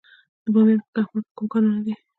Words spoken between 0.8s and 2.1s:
په کهمرد کې کوم کانونه دي؟